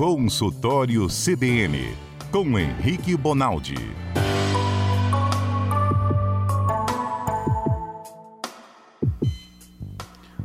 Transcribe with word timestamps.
Consultório 0.00 1.08
CBN, 1.08 1.94
com 2.32 2.58
Henrique 2.58 3.14
Bonaldi. 3.14 3.76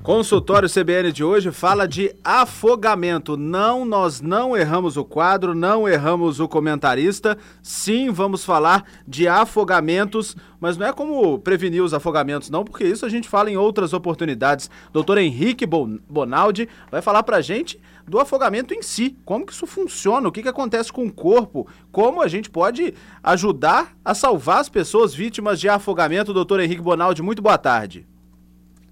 Consultório 0.06 0.70
CBN 0.70 1.12
de 1.12 1.24
hoje 1.24 1.52
fala 1.52 1.88
de 1.88 2.16
afogamento. 2.24 3.36
Não, 3.36 3.84
nós 3.84 4.22
não 4.22 4.56
erramos 4.56 4.98
o 4.98 5.04
quadro, 5.04 5.56
não 5.56 5.90
erramos 5.90 6.40
o 6.40 6.48
comentarista. 6.48 7.36
Sim, 7.64 8.12
vamos 8.12 8.46
falar 8.46 8.86
de 9.08 9.28
afogamentos, 9.28 10.38
mas 10.60 10.78
não 10.78 10.86
é 10.86 10.94
como 10.94 11.40
prevenir 11.40 11.82
os 11.82 11.92
afogamentos, 11.92 12.52
não, 12.52 12.64
porque 12.64 12.84
isso 12.84 13.04
a 13.04 13.10
gente 13.10 13.28
fala 13.28 13.50
em 13.50 13.58
outras 13.58 13.94
oportunidades. 13.94 14.70
Doutor 14.94 15.18
Henrique 15.18 15.66
Bonaldi 15.66 16.70
vai 16.92 17.02
falar 17.02 17.24
pra 17.24 17.42
gente 17.42 17.82
do 18.08 18.20
afogamento 18.20 18.76
em 18.76 18.84
si, 18.84 19.18
como 19.26 19.44
que 19.44 19.54
isso 19.54 19.66
funciona, 19.66 20.30
o 20.30 20.32
que, 20.32 20.44
que 20.44 20.50
acontece 20.50 20.94
com 20.94 21.08
o 21.08 21.12
corpo, 21.12 21.68
como 21.92 22.22
a 22.22 22.28
gente 22.28 22.48
pode 22.48 22.94
ajudar 23.24 23.96
a 24.06 24.14
salvar 24.14 24.60
as 24.60 24.70
pessoas 24.70 25.16
vítimas 25.16 25.60
de 25.60 25.68
afogamento. 25.68 26.32
Doutor 26.32 26.60
Henrique 26.60 26.84
Bonaldi, 26.84 27.24
muito 27.24 27.42
boa 27.42 27.58
tarde. 27.58 28.06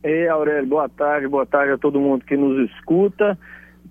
Ei, 0.04 0.28
Aurélio, 0.28 0.68
boa 0.68 0.90
tarde, 0.90 1.28
boa 1.30 1.46
tarde 1.46 1.72
a 1.72 1.78
todo 1.78 2.00
mundo 2.00 2.26
que 2.26 2.36
nos 2.36 2.70
escuta. 2.70 3.38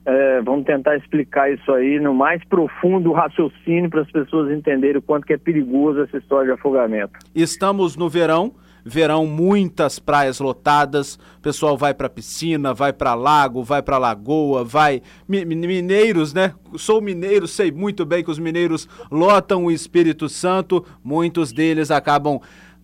É, 0.05 0.43
vamos 0.43 0.67
tentar 0.67 0.97
explicar 0.97 1.51
isso 1.51 1.73
aí 1.73 1.99
no 1.99 2.13
mais 2.13 2.45
profundo 2.45 3.13
raciocínio 3.13 3.89
para 3.89 4.03
as 4.03 4.11
pessoas 4.11 4.51
entenderem 4.51 4.99
o 4.99 5.03
quanto 5.03 5.27
que 5.27 5.33
é 5.33 5.39
perigoso 5.39 6.03
essa 6.03 6.19
história 6.19 6.47
de 6.47 6.53
afogamento. 6.53 7.13
Estamos 7.35 7.97
no 7.97 8.11
verão, 8.11 8.53
verão 8.85 9.25
muitas 9.25 9.99
praias 9.99 10.39
lotadas, 10.39 11.15
o 11.39 11.41
pessoal 11.41 11.79
vai 11.79 11.95
para 11.95 12.11
piscina, 12.11 12.75
vai 12.75 12.93
para 12.93 13.15
lago, 13.15 13.63
vai 13.63 13.81
para 13.81 13.97
lagoa, 13.97 14.65
vai 14.65 15.01
mineiros, 15.29 16.35
né? 16.35 16.53
Sou 16.77 17.01
mineiro, 17.01 17.47
sei 17.47 17.71
muito 17.71 18.05
bem 18.05 18.23
que 18.23 18.31
os 18.31 18.41
mineiros 18.41 18.89
lotam 19.11 19.65
o 19.65 19.71
Espírito 19.71 20.29
Santo, 20.29 20.85
muitos 21.03 21.53
deles 21.53 21.91
acabam 21.91 22.41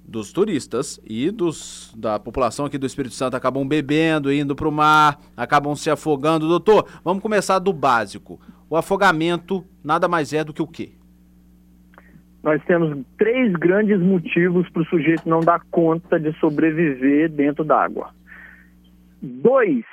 dos 0.08 0.32
turistas 0.32 0.98
e 1.04 1.30
dos 1.30 1.94
da 1.94 2.18
população 2.18 2.64
aqui 2.64 2.78
do 2.78 2.86
Espírito 2.86 3.14
Santo 3.14 3.36
acabam 3.36 3.68
bebendo, 3.68 4.32
indo 4.32 4.56
para 4.56 4.68
o 4.68 4.72
mar, 4.72 5.18
acabam 5.36 5.76
se 5.76 5.90
afogando. 5.90 6.48
Doutor, 6.48 6.88
vamos 7.04 7.22
começar 7.22 7.58
do 7.58 7.72
básico. 7.72 8.40
O 8.70 8.76
afogamento 8.76 9.64
nada 9.84 10.08
mais 10.08 10.32
é 10.32 10.42
do 10.42 10.54
que 10.54 10.62
o 10.62 10.66
quê? 10.66 10.92
Nós 12.42 12.62
temos 12.64 12.96
três 13.18 13.52
grandes 13.52 14.00
motivos 14.00 14.68
para 14.70 14.82
o 14.82 14.86
sujeito 14.86 15.28
não 15.28 15.40
dar 15.40 15.60
conta 15.70 16.18
de 16.18 16.32
sobreviver 16.38 17.28
dentro 17.30 17.62
d'água. 17.62 18.10
Dois, 19.20 19.84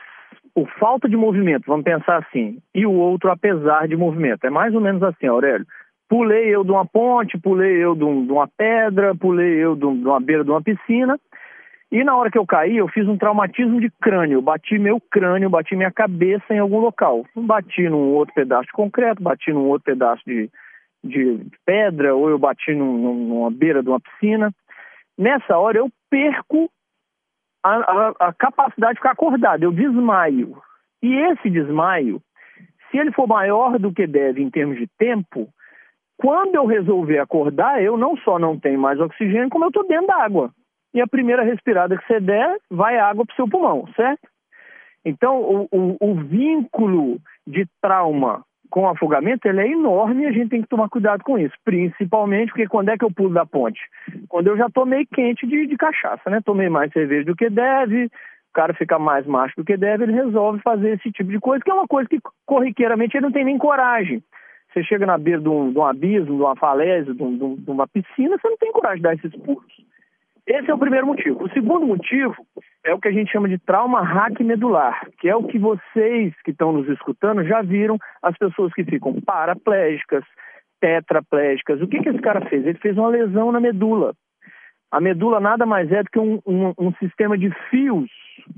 por 0.53 0.69
falta 0.79 1.09
de 1.09 1.17
movimento, 1.17 1.66
vamos 1.67 1.83
pensar 1.83 2.19
assim, 2.19 2.59
e 2.73 2.85
o 2.85 2.94
outro 2.94 3.29
apesar 3.29 3.88
de 3.88 3.97
movimento. 3.97 4.45
É 4.45 4.50
mais 4.50 4.73
ou 4.73 4.79
menos 4.79 5.03
assim, 5.03 5.27
Aurélio. 5.27 5.66
Pulei 6.08 6.53
eu 6.53 6.64
de 6.64 6.72
uma 6.72 6.86
ponte, 6.86 7.38
pulei 7.38 7.84
eu 7.84 7.95
de, 7.95 8.03
um, 8.03 8.25
de 8.25 8.31
uma 8.31 8.48
pedra, 8.48 9.16
pulei 9.16 9.56
eu 9.56 9.75
de, 9.75 9.86
um, 9.86 10.00
de 10.00 10.08
uma 10.08 10.20
beira 10.20 10.44
de 10.44 10.52
uma 10.52 10.62
piscina. 10.62 11.20
E 11.92 12.03
na 12.03 12.16
hora 12.16 12.30
que 12.30 12.38
eu 12.38 12.45
caí, 12.45 12.78
eu 12.78 12.88
fiz 12.88 13.08
um 13.08 13.17
traumatismo 13.17 13.80
de 13.80 13.89
crânio. 14.02 14.42
Bati 14.42 14.78
meu 14.78 15.00
crânio, 15.00 15.50
bati 15.50 15.75
minha 15.75 15.92
cabeça 15.92 16.53
em 16.53 16.59
algum 16.59 16.80
local. 16.80 17.25
Bati 17.36 17.88
num 17.89 18.14
outro 18.14 18.34
pedaço 18.36 18.66
de 18.66 18.73
concreto, 18.73 19.23
bati 19.23 19.52
num 19.52 19.67
outro 19.67 19.86
pedaço 19.86 20.22
de, 20.25 20.50
de 21.03 21.39
pedra, 21.66 22.16
ou 22.16 22.30
eu 22.30 22.38
bati 22.38 22.73
num, 22.73 23.16
numa 23.16 23.52
beira 23.52 23.81
de 23.81 23.90
uma 23.90 24.00
piscina. 24.00 24.52
Nessa 25.17 25.58
hora 25.58 25.78
eu 25.78 25.90
perco 26.09 26.69
a, 27.64 27.75
a, 27.75 28.14
a 28.28 28.34
capacidade 28.34 28.94
de 28.94 29.00
ficar 29.00 29.12
acordado, 29.12 29.64
eu 29.64 29.72
desmaio. 29.72 30.58
E 31.02 31.14
esse 31.31 31.50
desmaio, 31.50 32.22
se 32.90 32.97
ele 32.97 33.12
for 33.12 33.28
maior 33.28 33.80
do 33.80 33.94
que 33.94 34.06
deve 34.06 34.42
em 34.42 34.50
termos 34.50 34.78
de 34.78 34.88
tempo, 34.97 35.50
quando 36.17 36.55
eu 36.55 36.66
resolver 36.66 37.19
acordar, 37.19 37.83
eu 37.83 37.97
não 37.97 38.16
só 38.17 38.40
não 38.40 38.57
tenho 38.57 38.79
mais 38.79 39.00
oxigênio, 39.00 39.50
como 39.50 39.66
eu 39.66 39.69
estou 39.69 39.88
dentro 39.88 40.07
da 40.07 40.23
água. 40.23 40.51
E 40.94 41.01
a 41.01 41.07
primeira 41.07 41.44
respirada 41.44 41.97
que 41.97 42.07
você 42.07 42.19
der, 42.19 42.57
vai 42.72 42.97
água 42.97 43.25
para 43.25 43.34
o 43.34 43.35
seu 43.35 43.47
pulmão, 43.50 43.85
certo? 43.95 44.28
Então, 45.03 45.40
o, 45.40 45.67
o, 45.72 45.97
o, 46.00 46.16
vínculo 46.16 47.19
de 47.45 47.67
trauma 47.81 48.44
com 48.72 48.88
afogamento 48.88 49.47
ele 49.47 49.62
é 49.62 49.67
enorme 49.67 50.23
e 50.23 50.25
a 50.25 50.31
gente 50.31 50.50
tem 50.50 50.62
que 50.62 50.67
tomar 50.67 50.90
cuidado 50.90 51.23
com 51.23 51.38
isso. 51.38 51.53
Principalmente 51.63 52.50
porque 52.50 52.67
quando 52.67 52.90
é 52.90 52.97
que 52.97 53.06
eu 53.06 53.11
pulo 53.11 53.34
da 53.34 53.45
ponte? 53.45 53.79
Quando 54.28 54.47
eu 54.47 54.57
já 54.57 54.67
tomei 54.69 55.06
quente 55.06 55.45
de, 55.45 55.67
de 55.67 55.78
cachaça, 55.78 56.28
né? 56.29 56.41
Tomei 56.44 56.69
mais 56.69 56.91
cerveja 56.91 57.25
do 57.25 57.35
que 57.35 57.50
deve, 57.50 58.06
o 58.06 58.53
cara 58.53 58.73
fica 58.73 58.97
mais 58.97 59.28
macho 59.28 59.53
do 59.57 59.63
que 59.63 59.78
deve, 59.78 60.06
ele 60.06 60.13
resolve 60.13 60.59
fazer 60.61 60.95
esse 60.95 61.11
tipo 61.11 61.29
de 61.29 61.40
coisa, 61.40 61.63
que 61.63 61.69
é 61.69 61.73
uma 61.73 61.88
coisa 61.88 62.09
que 62.09 62.19
corriqueiramente 62.45 63.16
ele 63.16 63.25
não 63.25 63.31
tem 63.31 63.45
nem 63.45 63.57
coragem. 63.57 64.23
Você 64.75 64.84
chega 64.84 65.06
na 65.06 65.18
beira 65.18 65.40
de 65.40 65.47
um, 65.47 65.72
de 65.72 65.80
um 65.80 65.86
abismo, 65.86 66.36
de 66.36 66.44
uma 66.44 66.56
falésia, 66.58 67.13
de, 67.13 67.24
um, 67.24 67.56
de, 67.56 67.72
uma 67.72 67.88
piscina, 67.88 68.38
você 68.38 68.50
não 68.50 68.58
tem 68.58 68.74
coragem 68.74 68.97
de 68.97 69.03
dar 69.03 69.13
esses 69.13 69.34
pulos. 69.41 69.63
Esse 70.46 70.69
é 70.69 70.74
o 70.74 70.78
primeiro 70.78 71.08
motivo. 71.08 71.41
O 71.41 71.50
segundo 71.52 71.88
motivo 71.88 72.36
é 72.84 72.94
o 72.94 73.00
que 73.00 73.08
a 73.08 73.12
gente 73.12 73.31
chama 73.31 73.47
de 73.47 73.58
trauma 73.58 74.02
hack 74.02 74.38
medular, 74.41 75.08
que 75.18 75.30
é 75.30 75.35
o 75.35 75.46
que 75.46 75.58
vocês 75.58 76.34
que 76.44 76.52
estão 76.52 76.74
nos 76.74 76.90
escutando 76.90 77.46
já 77.46 77.62
viram 77.62 77.97
as 78.22 78.38
pessoas 78.38 78.74
que 78.74 78.84
ficam 78.84 79.14
paraplégicas, 79.22 80.25
tetraplégicas. 80.81 81.81
O 81.81 81.88
que, 81.88 82.02
que 82.02 82.09
esse 82.09 82.19
cara 82.19 82.41
fez? 82.41 82.66
Ele 82.66 82.78
fez 82.80 82.97
uma 82.97 83.08
lesão 83.08 83.53
na 83.53 83.62
medula. 83.62 84.14
A 84.91 85.00
medula 85.00 85.40
nada 85.40 85.66
mais 85.66 85.90
é 85.90 86.03
do 86.03 86.09
que 86.12 86.19
um, 86.19 86.41
um, 86.46 86.74
um 86.78 86.94
sistema 86.96 87.38
de 87.38 87.50
fios 87.69 88.12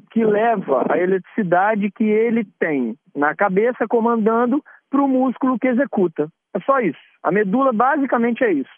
que 0.09 0.25
leva 0.25 0.83
a 0.89 0.97
eletricidade 0.97 1.91
que 1.91 2.05
ele 2.05 2.43
tem 2.59 2.95
na 3.15 3.35
cabeça 3.35 3.87
comandando 3.87 4.63
para 4.89 5.01
o 5.01 5.07
músculo 5.07 5.59
que 5.59 5.67
executa. 5.67 6.29
É 6.53 6.59
só 6.61 6.79
isso. 6.79 6.99
A 7.23 7.31
medula 7.31 7.71
basicamente 7.71 8.43
é 8.43 8.51
isso. 8.51 8.71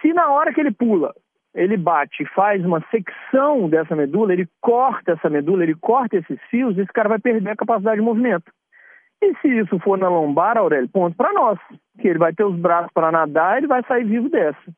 Se 0.00 0.12
na 0.12 0.30
hora 0.30 0.52
que 0.52 0.60
ele 0.60 0.72
pula, 0.72 1.14
ele 1.54 1.76
bate 1.76 2.24
faz 2.34 2.64
uma 2.64 2.84
secção 2.90 3.68
dessa 3.68 3.94
medula, 3.94 4.32
ele 4.32 4.48
corta 4.60 5.12
essa 5.12 5.30
medula, 5.30 5.62
ele 5.62 5.74
corta 5.74 6.16
esses 6.16 6.40
fios, 6.50 6.76
esse 6.76 6.92
cara 6.92 7.08
vai 7.08 7.18
perder 7.18 7.50
a 7.50 7.56
capacidade 7.56 7.96
de 7.96 8.04
movimento. 8.04 8.50
E 9.22 9.34
se 9.40 9.48
isso 9.48 9.78
for 9.78 9.96
na 9.96 10.08
lombar, 10.08 10.58
Aurélio, 10.58 10.88
ponto 10.88 11.16
para 11.16 11.32
nós, 11.32 11.58
que 12.00 12.08
ele 12.08 12.18
vai 12.18 12.34
ter 12.34 12.44
os 12.44 12.56
braços 12.56 12.90
para 12.92 13.12
nadar, 13.12 13.58
ele 13.58 13.66
vai 13.66 13.82
sair 13.84 14.04
vivo 14.04 14.28
dessa. 14.28 14.74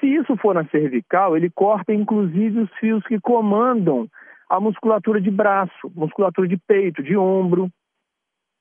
Se 0.00 0.06
isso 0.06 0.36
for 0.38 0.54
na 0.54 0.64
cervical, 0.66 1.36
ele 1.36 1.50
corta 1.50 1.92
inclusive 1.92 2.60
os 2.60 2.70
fios 2.78 3.04
que 3.06 3.20
comandam 3.20 4.08
a 4.48 4.58
musculatura 4.60 5.20
de 5.20 5.30
braço, 5.30 5.92
musculatura 5.94 6.48
de 6.48 6.56
peito, 6.56 7.02
de 7.02 7.16
ombro, 7.16 7.68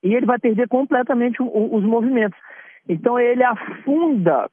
e 0.06 0.14
ele 0.14 0.28
vai 0.28 0.38
perder 0.38 0.68
completamente 0.68 1.42
o, 1.42 1.76
os 1.76 1.84
movimentos. 1.84 2.40
Então 2.88 3.20
ele 3.20 3.44
afunda 3.44 4.48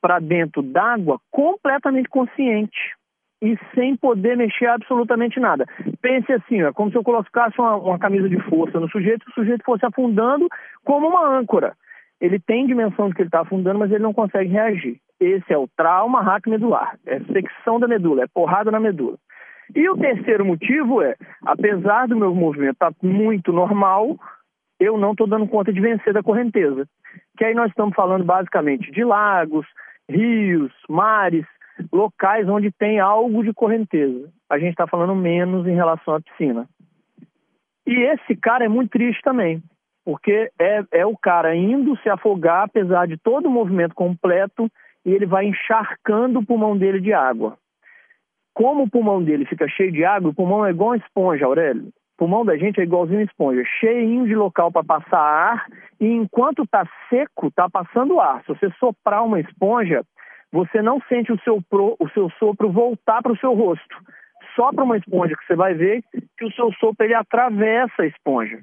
para 0.00 0.20
dentro 0.20 0.62
d'água 0.62 1.18
completamente 1.28 2.08
consciente 2.08 2.94
e 3.42 3.58
sem 3.74 3.96
poder 3.96 4.36
mexer 4.36 4.66
absolutamente 4.66 5.40
nada. 5.40 5.66
Pense 6.00 6.32
assim, 6.32 6.62
é 6.62 6.72
como 6.72 6.92
se 6.92 6.96
eu 6.96 7.02
colocasse 7.02 7.60
uma, 7.60 7.74
uma 7.74 7.98
camisa 7.98 8.28
de 8.28 8.38
força 8.48 8.78
no 8.78 8.88
sujeito, 8.88 9.26
o 9.28 9.32
sujeito 9.32 9.64
fosse 9.64 9.84
afundando 9.84 10.46
como 10.84 11.08
uma 11.08 11.36
âncora. 11.36 11.74
Ele 12.20 12.38
tem 12.38 12.68
dimensão 12.68 13.08
de 13.08 13.16
que 13.16 13.22
ele 13.22 13.28
está 13.28 13.40
afundando, 13.40 13.80
mas 13.80 13.90
ele 13.90 14.04
não 14.04 14.14
consegue 14.14 14.52
reagir. 14.52 14.98
Esse 15.18 15.52
é 15.52 15.58
o 15.58 15.68
trauma 15.76 16.22
hack 16.22 16.46
medular, 16.46 16.96
é 17.04 17.18
secção 17.32 17.80
da 17.80 17.88
medula, 17.88 18.22
é 18.22 18.28
porrada 18.32 18.70
na 18.70 18.78
medula. 18.78 19.16
E 19.74 19.88
o 19.88 19.96
terceiro 19.96 20.44
motivo 20.44 21.02
é, 21.02 21.16
apesar 21.44 22.06
do 22.06 22.16
meu 22.16 22.32
movimento 22.32 22.74
estar 22.74 22.92
tá 22.92 22.96
muito 23.02 23.52
normal, 23.52 24.16
eu 24.82 24.98
não 24.98 25.12
estou 25.12 25.26
dando 25.26 25.46
conta 25.46 25.72
de 25.72 25.80
vencer 25.80 26.12
da 26.12 26.22
correnteza. 26.22 26.86
Que 27.36 27.44
aí 27.44 27.54
nós 27.54 27.70
estamos 27.70 27.94
falando 27.94 28.24
basicamente 28.24 28.90
de 28.90 29.04
lagos, 29.04 29.66
rios, 30.08 30.72
mares, 30.88 31.46
locais 31.92 32.48
onde 32.48 32.70
tem 32.70 32.98
algo 32.98 33.44
de 33.44 33.52
correnteza. 33.52 34.30
A 34.50 34.58
gente 34.58 34.70
está 34.70 34.86
falando 34.86 35.14
menos 35.14 35.66
em 35.66 35.74
relação 35.74 36.14
à 36.14 36.20
piscina. 36.20 36.68
E 37.86 37.94
esse 37.94 38.36
cara 38.36 38.64
é 38.64 38.68
muito 38.68 38.90
triste 38.90 39.20
também, 39.22 39.62
porque 40.04 40.50
é, 40.58 40.84
é 40.92 41.06
o 41.06 41.16
cara 41.16 41.54
indo 41.54 41.96
se 41.98 42.08
afogar, 42.08 42.64
apesar 42.64 43.06
de 43.06 43.16
todo 43.16 43.46
o 43.46 43.50
movimento 43.50 43.94
completo, 43.94 44.70
e 45.04 45.10
ele 45.10 45.26
vai 45.26 45.46
encharcando 45.46 46.38
o 46.38 46.46
pulmão 46.46 46.76
dele 46.76 47.00
de 47.00 47.12
água. 47.12 47.58
Como 48.54 48.84
o 48.84 48.90
pulmão 48.90 49.22
dele 49.22 49.46
fica 49.46 49.66
cheio 49.66 49.90
de 49.90 50.04
água, 50.04 50.30
o 50.30 50.34
pulmão 50.34 50.64
é 50.64 50.70
igual 50.70 50.90
uma 50.90 50.96
esponja, 50.96 51.46
Aurélio 51.46 51.92
pulmão 52.16 52.44
da 52.44 52.56
gente 52.56 52.80
é 52.80 52.84
igualzinho 52.84 53.20
uma 53.20 53.24
esponja, 53.24 53.62
cheinho 53.80 54.26
de 54.26 54.34
local 54.34 54.70
para 54.70 54.84
passar 54.84 55.20
ar, 55.20 55.66
e 56.00 56.06
enquanto 56.06 56.62
está 56.62 56.86
seco, 57.08 57.48
está 57.48 57.68
passando 57.68 58.20
ar. 58.20 58.42
Se 58.42 58.48
você 58.48 58.70
soprar 58.78 59.24
uma 59.24 59.40
esponja, 59.40 60.04
você 60.52 60.82
não 60.82 61.00
sente 61.08 61.32
o 61.32 61.40
seu, 61.40 61.60
pro, 61.62 61.96
o 61.98 62.08
seu 62.10 62.30
sopro 62.38 62.70
voltar 62.70 63.22
para 63.22 63.32
o 63.32 63.38
seu 63.38 63.54
rosto. 63.54 63.96
Sopra 64.54 64.84
uma 64.84 64.98
esponja 64.98 65.34
que 65.36 65.46
você 65.46 65.56
vai 65.56 65.74
ver 65.74 66.02
que 66.36 66.44
o 66.44 66.52
seu 66.52 66.70
sopro 66.74 67.06
ele 67.06 67.14
atravessa 67.14 68.02
a 68.02 68.06
esponja. 68.06 68.60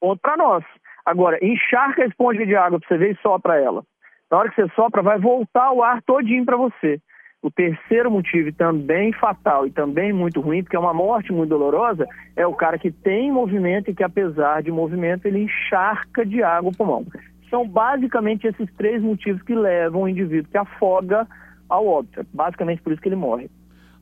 Ponto 0.00 0.20
para 0.20 0.36
nós. 0.36 0.64
Agora, 1.06 1.38
encharca 1.42 2.02
a 2.02 2.06
esponja 2.06 2.44
de 2.44 2.56
água 2.56 2.80
para 2.80 2.88
você 2.88 2.98
ver 2.98 3.12
e 3.12 3.22
sopra 3.22 3.60
ela. 3.60 3.84
Na 4.30 4.38
hora 4.38 4.50
que 4.50 4.56
você 4.56 4.68
sopra, 4.74 5.02
vai 5.02 5.18
voltar 5.18 5.72
o 5.72 5.82
ar 5.82 6.02
todinho 6.02 6.44
para 6.44 6.56
você. 6.56 7.00
O 7.42 7.50
terceiro 7.50 8.08
motivo, 8.08 8.52
também 8.52 9.12
fatal 9.12 9.66
e 9.66 9.70
também 9.70 10.12
muito 10.12 10.40
ruim, 10.40 10.62
porque 10.62 10.76
é 10.76 10.78
uma 10.78 10.94
morte 10.94 11.32
muito 11.32 11.50
dolorosa, 11.50 12.06
é 12.36 12.46
o 12.46 12.54
cara 12.54 12.78
que 12.78 12.92
tem 12.92 13.32
movimento 13.32 13.90
e 13.90 13.94
que, 13.94 14.04
apesar 14.04 14.62
de 14.62 14.70
movimento, 14.70 15.26
ele 15.26 15.42
encharca 15.42 16.24
de 16.24 16.40
água 16.40 16.70
o 16.70 16.76
pulmão. 16.76 17.04
São 17.50 17.66
basicamente 17.66 18.46
esses 18.46 18.72
três 18.78 19.02
motivos 19.02 19.42
que 19.42 19.56
levam 19.56 20.02
o 20.02 20.08
indivíduo 20.08 20.50
que 20.50 20.56
afoga 20.56 21.26
ao 21.68 21.84
óbito. 21.84 22.20
É 22.20 22.26
basicamente 22.32 22.80
por 22.80 22.92
isso 22.92 23.02
que 23.02 23.08
ele 23.08 23.16
morre. 23.16 23.50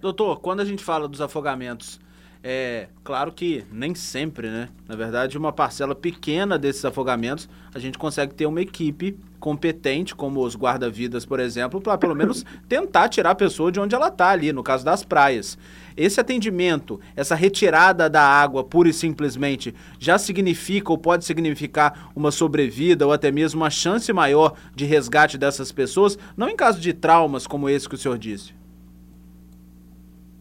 Doutor, 0.03 0.41
quando 0.41 0.61
a 0.61 0.65
gente 0.65 0.85
fala 0.85 1.09
dos 1.09 1.23
afogamentos 1.23 1.99
é 2.43 2.89
claro 3.05 3.33
que 3.33 3.65
nem 3.71 3.95
sempre, 3.95 4.49
né? 4.49 4.69
Na 4.89 4.97
verdade, 4.97 5.37
uma 5.37 5.53
parcela 5.53 5.95
pequena 5.95 6.59
desses 6.59 6.85
afogamentos 6.85 7.49
a 7.75 7.79
gente 7.79 7.99
consegue 7.99 8.35
ter 8.35 8.47
uma 8.47 8.61
equipe 8.61 9.19
competente, 9.41 10.15
como 10.15 10.45
os 10.45 10.55
guarda-vidas, 10.55 11.25
por 11.25 11.41
exemplo, 11.41 11.81
para 11.81 11.99
pelo 11.99 12.15
menos 12.15 12.45
tentar 12.69 13.09
tirar 13.09 13.31
a 13.31 13.35
pessoa 13.35 13.73
de 13.73 13.81
onde 13.81 13.95
ela 13.95 14.09
está 14.09 14.29
ali, 14.29 14.53
no 14.53 14.63
caso 14.63 14.85
das 14.85 15.03
praias. 15.03 15.59
Esse 15.97 16.21
atendimento, 16.21 17.01
essa 17.17 17.35
retirada 17.35 18.09
da 18.09 18.23
água, 18.23 18.63
pura 18.63 18.89
e 18.89 18.93
simplesmente, 18.93 19.75
já 19.99 20.19
significa 20.19 20.93
ou 20.93 20.99
pode 20.99 21.25
significar 21.25 22.11
uma 22.15 22.31
sobrevida 22.31 23.07
ou 23.07 23.13
até 23.13 23.33
mesmo 23.33 23.61
uma 23.61 23.71
chance 23.71 24.13
maior 24.13 24.55
de 24.75 24.85
resgate 24.85 25.37
dessas 25.37 25.73
pessoas, 25.73 26.19
não 26.37 26.49
em 26.49 26.57
caso 26.57 26.81
de 26.81 26.93
traumas 26.93 27.47
como 27.47 27.69
esse 27.69 27.89
que 27.89 27.95
o 27.95 27.99
senhor 27.99 28.19
disse? 28.19 28.55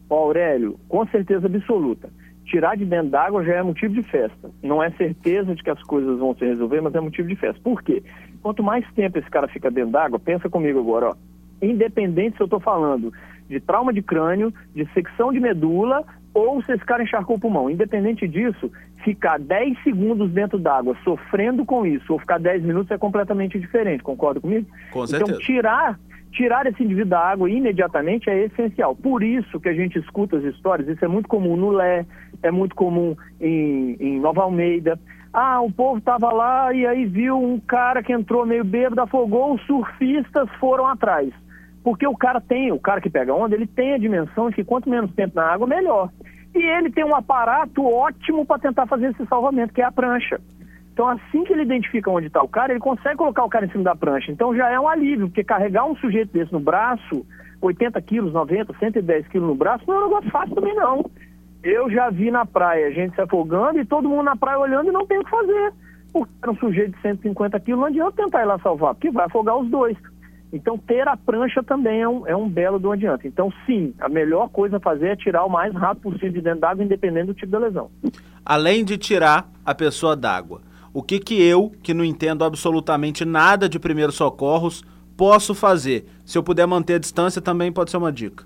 Ó, 0.08 0.16
Aurélio, 0.16 0.78
com 0.88 1.06
certeza 1.06 1.46
absoluta. 1.46 2.10
Tirar 2.44 2.76
de 2.76 2.84
dentro 2.84 3.10
d'água 3.10 3.44
já 3.44 3.54
é 3.54 3.62
motivo 3.62 3.94
de 3.94 4.02
festa. 4.02 4.50
Não 4.60 4.82
é 4.82 4.90
certeza 4.92 5.54
de 5.54 5.62
que 5.62 5.70
as 5.70 5.80
coisas 5.84 6.18
vão 6.18 6.34
se 6.34 6.44
resolver, 6.44 6.80
mas 6.80 6.94
é 6.94 7.00
motivo 7.00 7.28
de 7.28 7.36
festa. 7.36 7.60
Por 7.62 7.80
quê? 7.80 8.02
Quanto 8.42 8.62
mais 8.62 8.84
tempo 8.92 9.18
esse 9.18 9.30
cara 9.30 9.48
fica 9.48 9.70
dentro 9.70 9.92
d'água, 9.92 10.18
pensa 10.18 10.48
comigo 10.48 10.78
agora, 10.78 11.10
ó. 11.10 11.14
Independente 11.62 12.36
se 12.36 12.42
eu 12.42 12.46
estou 12.46 12.60
falando 12.60 13.12
de 13.48 13.60
trauma 13.60 13.92
de 13.92 14.00
crânio, 14.00 14.52
de 14.74 14.86
secção 14.94 15.32
de 15.32 15.40
medula 15.40 16.04
ou 16.32 16.62
se 16.62 16.72
esse 16.72 16.84
cara 16.84 17.02
encharcou 17.02 17.36
o 17.36 17.40
pulmão. 17.40 17.68
Independente 17.68 18.26
disso, 18.26 18.70
ficar 19.04 19.38
10 19.38 19.82
segundos 19.82 20.30
dentro 20.30 20.58
d'água 20.58 20.96
sofrendo 21.02 21.64
com 21.66 21.84
isso 21.84 22.12
ou 22.12 22.18
ficar 22.18 22.38
10 22.38 22.62
minutos 22.62 22.90
é 22.90 22.96
completamente 22.96 23.58
diferente, 23.58 24.02
concorda 24.02 24.40
comigo? 24.40 24.66
Com 24.92 25.04
então, 25.04 25.06
certeza. 25.06 25.32
Então, 25.32 25.44
tirar 25.44 25.98
tirar 26.32 26.64
esse 26.66 26.82
indivíduo 26.82 27.10
da 27.10 27.20
água 27.20 27.50
imediatamente 27.50 28.30
é 28.30 28.44
essencial. 28.44 28.94
Por 28.94 29.22
isso 29.22 29.58
que 29.58 29.68
a 29.68 29.74
gente 29.74 29.98
escuta 29.98 30.36
as 30.36 30.44
histórias, 30.44 30.88
isso 30.88 31.04
é 31.04 31.08
muito 31.08 31.28
comum 31.28 31.56
no 31.56 31.70
Lé, 31.70 32.06
é 32.42 32.50
muito 32.50 32.74
comum 32.74 33.16
em, 33.40 33.96
em 33.98 34.20
Nova 34.20 34.42
Almeida. 34.42 34.98
Ah, 35.32 35.60
o 35.60 35.70
povo 35.70 35.98
estava 35.98 36.32
lá 36.32 36.72
e 36.72 36.84
aí 36.86 37.06
viu 37.06 37.40
um 37.40 37.60
cara 37.60 38.02
que 38.02 38.12
entrou 38.12 38.44
meio 38.44 38.64
bêbado, 38.64 39.00
afogou, 39.00 39.54
os 39.54 39.62
surfistas 39.64 40.48
foram 40.58 40.86
atrás. 40.86 41.32
Porque 41.84 42.06
o 42.06 42.16
cara 42.16 42.40
tem, 42.40 42.72
o 42.72 42.80
cara 42.80 43.00
que 43.00 43.08
pega 43.08 43.34
onda, 43.34 43.54
ele 43.54 43.66
tem 43.66 43.94
a 43.94 43.98
dimensão 43.98 44.50
de 44.50 44.56
que 44.56 44.64
quanto 44.64 44.90
menos 44.90 45.12
tempo 45.14 45.36
na 45.36 45.44
água, 45.44 45.66
melhor. 45.66 46.10
E 46.54 46.58
ele 46.58 46.90
tem 46.90 47.04
um 47.04 47.14
aparato 47.14 47.86
ótimo 47.86 48.44
para 48.44 48.58
tentar 48.58 48.86
fazer 48.86 49.10
esse 49.10 49.24
salvamento, 49.26 49.72
que 49.72 49.80
é 49.80 49.84
a 49.84 49.92
prancha. 49.92 50.40
Então, 50.92 51.08
assim 51.08 51.44
que 51.44 51.52
ele 51.52 51.62
identifica 51.62 52.10
onde 52.10 52.26
está 52.26 52.42
o 52.42 52.48
cara, 52.48 52.72
ele 52.72 52.80
consegue 52.80 53.16
colocar 53.16 53.44
o 53.44 53.48
cara 53.48 53.64
em 53.66 53.70
cima 53.70 53.84
da 53.84 53.94
prancha. 53.94 54.32
Então, 54.32 54.54
já 54.54 54.68
é 54.68 54.78
um 54.78 54.88
alívio, 54.88 55.28
porque 55.28 55.44
carregar 55.44 55.86
um 55.86 55.96
sujeito 55.96 56.32
desse 56.32 56.52
no 56.52 56.60
braço, 56.60 57.24
80 57.62 58.02
quilos, 58.02 58.32
90, 58.32 58.74
110 58.78 59.28
quilos 59.28 59.48
no 59.48 59.54
braço, 59.54 59.84
não 59.86 59.94
é 59.94 59.98
um 59.98 60.08
negócio 60.08 60.30
fácil 60.30 60.54
também, 60.56 60.74
não. 60.74 61.08
Eu 61.62 61.90
já 61.90 62.10
vi 62.10 62.30
na 62.30 62.46
praia 62.46 62.92
gente 62.92 63.14
se 63.14 63.20
afogando 63.20 63.78
e 63.78 63.84
todo 63.84 64.08
mundo 64.08 64.22
na 64.22 64.36
praia 64.36 64.58
olhando 64.58 64.88
e 64.88 64.92
não 64.92 65.06
tem 65.06 65.18
o 65.18 65.24
que 65.24 65.30
fazer. 65.30 65.72
Porque 66.12 66.50
um 66.50 66.56
sujeito 66.56 66.96
de 66.96 67.02
150 67.02 67.60
quilos, 67.60 67.80
não 67.80 67.86
adianta 67.86 68.22
tentar 68.22 68.42
ir 68.42 68.46
lá 68.46 68.58
salvar, 68.58 68.94
porque 68.94 69.10
vai 69.10 69.26
afogar 69.26 69.56
os 69.58 69.68
dois. 69.68 69.96
Então, 70.52 70.76
ter 70.76 71.06
a 71.06 71.16
prancha 71.16 71.62
também 71.62 72.00
é 72.00 72.08
um, 72.08 72.26
é 72.26 72.34
um 72.34 72.48
belo 72.48 72.78
do 72.78 72.90
adianta. 72.90 73.26
Então, 73.26 73.52
sim, 73.64 73.94
a 74.00 74.08
melhor 74.08 74.48
coisa 74.48 74.78
a 74.78 74.80
fazer 74.80 75.08
é 75.08 75.16
tirar 75.16 75.44
o 75.44 75.48
mais 75.48 75.72
rápido 75.72 76.10
possível 76.10 76.32
de 76.32 76.40
dentro 76.40 76.60
d'água, 76.60 76.84
independente 76.84 77.26
do 77.26 77.34
tipo 77.34 77.52
da 77.52 77.58
lesão. 77.58 77.88
Além 78.44 78.84
de 78.84 78.98
tirar 78.98 79.48
a 79.64 79.74
pessoa 79.74 80.16
d'água, 80.16 80.60
o 80.92 81.02
que, 81.02 81.20
que 81.20 81.40
eu, 81.40 81.70
que 81.82 81.94
não 81.94 82.04
entendo 82.04 82.44
absolutamente 82.44 83.24
nada 83.24 83.68
de 83.68 83.78
primeiros 83.78 84.16
socorros, 84.16 84.82
posso 85.16 85.54
fazer? 85.54 86.06
Se 86.24 86.36
eu 86.36 86.42
puder 86.42 86.66
manter 86.66 86.94
a 86.94 86.98
distância, 86.98 87.40
também 87.40 87.70
pode 87.70 87.92
ser 87.92 87.98
uma 87.98 88.10
dica. 88.10 88.44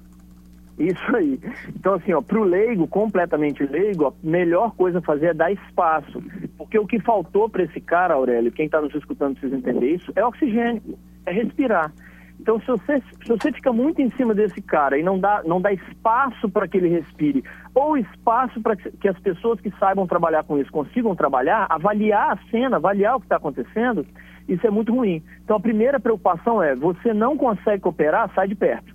Isso 0.78 1.16
aí. 1.16 1.38
Então, 1.68 1.94
assim, 1.94 2.12
ó, 2.12 2.20
para 2.20 2.38
o 2.38 2.44
leigo, 2.44 2.86
completamente 2.88 3.64
leigo, 3.64 4.06
a 4.06 4.12
melhor 4.22 4.74
coisa 4.74 4.98
a 4.98 5.02
fazer 5.02 5.26
é 5.26 5.34
dar 5.34 5.52
espaço. 5.52 6.22
Porque 6.58 6.78
o 6.78 6.86
que 6.86 6.98
faltou 7.00 7.48
para 7.48 7.62
esse 7.62 7.80
cara, 7.80 8.14
Aurélio, 8.14 8.50
quem 8.52 8.66
está 8.66 8.80
nos 8.80 8.94
escutando 8.94 9.34
precisa 9.34 9.56
entender 9.56 9.94
isso, 9.94 10.12
é 10.16 10.24
oxigênio, 10.24 10.82
é 11.26 11.32
respirar. 11.32 11.92
Então, 12.40 12.60
se 12.60 12.66
você, 12.66 13.00
se 13.22 13.28
você 13.28 13.52
fica 13.52 13.72
muito 13.72 14.02
em 14.02 14.10
cima 14.12 14.34
desse 14.34 14.60
cara 14.60 14.98
e 14.98 15.02
não 15.02 15.18
dá, 15.18 15.42
não 15.44 15.60
dá 15.60 15.72
espaço 15.72 16.48
para 16.50 16.66
que 16.66 16.76
ele 16.76 16.88
respire, 16.88 17.44
ou 17.74 17.96
espaço 17.96 18.60
para 18.60 18.76
que 18.76 19.08
as 19.08 19.18
pessoas 19.20 19.60
que 19.60 19.70
saibam 19.78 20.06
trabalhar 20.06 20.44
com 20.44 20.58
isso 20.58 20.70
consigam 20.70 21.14
trabalhar, 21.14 21.66
avaliar 21.70 22.32
a 22.32 22.50
cena, 22.50 22.76
avaliar 22.76 23.16
o 23.16 23.20
que 23.20 23.26
está 23.26 23.36
acontecendo, 23.36 24.04
isso 24.48 24.66
é 24.66 24.70
muito 24.70 24.92
ruim. 24.92 25.22
Então, 25.42 25.56
a 25.56 25.60
primeira 25.60 26.00
preocupação 26.00 26.62
é: 26.62 26.74
você 26.74 27.14
não 27.14 27.36
consegue 27.36 27.82
cooperar, 27.82 28.30
sai 28.34 28.48
de 28.48 28.54
perto. 28.54 28.93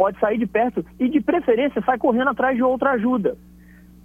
Pode 0.00 0.18
sair 0.18 0.38
de 0.38 0.46
perto 0.46 0.82
e, 0.98 1.10
de 1.10 1.20
preferência, 1.20 1.82
sai 1.84 1.98
correndo 1.98 2.30
atrás 2.30 2.56
de 2.56 2.62
outra 2.62 2.92
ajuda. 2.92 3.36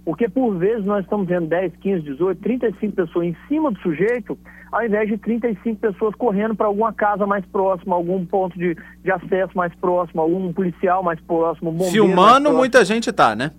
Porque 0.04 0.28
por 0.28 0.54
vezes 0.58 0.84
nós 0.84 1.02
estamos 1.02 1.26
vendo 1.26 1.46
10, 1.46 1.74
15, 1.76 2.02
18, 2.02 2.42
35 2.42 2.94
pessoas 2.94 3.26
em 3.28 3.36
cima 3.48 3.70
do 3.70 3.78
sujeito, 3.80 4.38
ao 4.70 4.84
invés 4.84 5.08
de 5.08 5.16
35 5.16 5.80
pessoas 5.80 6.14
correndo 6.16 6.54
para 6.54 6.66
alguma 6.66 6.92
casa 6.92 7.26
mais 7.26 7.46
próxima, 7.46 7.96
algum 7.96 8.26
ponto 8.26 8.58
de, 8.58 8.76
de 9.02 9.10
acesso 9.10 9.56
mais 9.56 9.74
próximo, 9.76 10.20
algum 10.20 10.52
policial 10.52 11.02
mais 11.02 11.18
próximo, 11.22 11.72
bombeiro 11.72 11.92
Filmando, 11.92 12.52
muita 12.52 12.84
gente 12.84 13.10
tá, 13.10 13.34
né? 13.34 13.52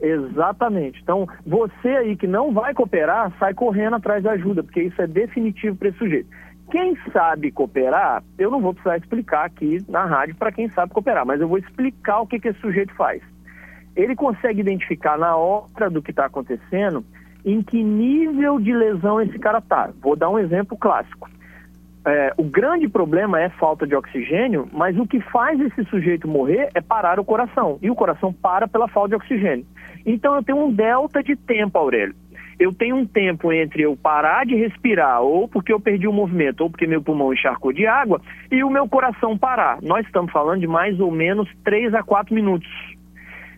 Exatamente. 0.00 1.02
Então, 1.02 1.28
você 1.46 1.88
aí 1.88 2.16
que 2.16 2.26
não 2.26 2.50
vai 2.50 2.72
cooperar, 2.72 3.30
sai 3.38 3.52
correndo 3.52 3.96
atrás 3.96 4.24
da 4.24 4.30
ajuda, 4.32 4.62
porque 4.62 4.84
isso 4.84 5.02
é 5.02 5.06
definitivo 5.06 5.76
para 5.76 5.90
esse 5.90 5.98
sujeito. 5.98 6.30
Quem 6.70 6.96
sabe 7.12 7.52
cooperar, 7.52 8.22
eu 8.38 8.50
não 8.50 8.60
vou 8.60 8.72
precisar 8.72 8.96
explicar 8.96 9.44
aqui 9.44 9.84
na 9.88 10.04
rádio 10.04 10.34
para 10.36 10.52
quem 10.52 10.68
sabe 10.70 10.92
cooperar, 10.92 11.26
mas 11.26 11.40
eu 11.40 11.48
vou 11.48 11.58
explicar 11.58 12.20
o 12.20 12.26
que, 12.26 12.40
que 12.40 12.48
esse 12.48 12.60
sujeito 12.60 12.94
faz 12.94 13.22
ele 13.96 14.16
consegue 14.16 14.60
identificar 14.60 15.16
na 15.16 15.36
hora 15.36 15.88
do 15.90 16.02
que 16.02 16.10
está 16.10 16.26
acontecendo 16.26 17.04
em 17.44 17.62
que 17.62 17.82
nível 17.82 18.58
de 18.58 18.72
lesão 18.72 19.20
esse 19.20 19.38
cara 19.38 19.58
está. 19.58 19.90
Vou 20.00 20.16
dar 20.16 20.30
um 20.30 20.38
exemplo 20.38 20.76
clássico. 20.76 21.28
É, 22.06 22.34
o 22.36 22.44
grande 22.44 22.88
problema 22.88 23.40
é 23.40 23.48
falta 23.50 23.86
de 23.86 23.94
oxigênio, 23.94 24.68
mas 24.72 24.98
o 24.98 25.06
que 25.06 25.20
faz 25.20 25.58
esse 25.60 25.84
sujeito 25.84 26.28
morrer 26.28 26.68
é 26.74 26.80
parar 26.80 27.18
o 27.20 27.24
coração. 27.24 27.78
E 27.80 27.90
o 27.90 27.94
coração 27.94 28.32
para 28.32 28.66
pela 28.66 28.88
falta 28.88 29.10
de 29.10 29.14
oxigênio. 29.16 29.64
Então 30.04 30.34
eu 30.34 30.42
tenho 30.42 30.58
um 30.58 30.72
delta 30.72 31.22
de 31.22 31.36
tempo, 31.36 31.78
Aurélio. 31.78 32.14
Eu 32.58 32.72
tenho 32.72 32.96
um 32.96 33.06
tempo 33.06 33.52
entre 33.52 33.82
eu 33.82 33.96
parar 33.96 34.46
de 34.46 34.54
respirar, 34.54 35.20
ou 35.20 35.48
porque 35.48 35.72
eu 35.72 35.80
perdi 35.80 36.06
o 36.06 36.12
movimento, 36.12 36.62
ou 36.62 36.70
porque 36.70 36.86
meu 36.86 37.02
pulmão 37.02 37.32
encharcou 37.32 37.72
de 37.72 37.86
água, 37.86 38.20
e 38.50 38.62
o 38.62 38.70
meu 38.70 38.88
coração 38.88 39.36
parar. 39.36 39.78
Nós 39.82 40.06
estamos 40.06 40.32
falando 40.32 40.60
de 40.60 40.66
mais 40.66 40.98
ou 41.00 41.10
menos 41.10 41.48
3 41.64 41.94
a 41.94 42.02
4 42.02 42.34
minutos 42.34 42.94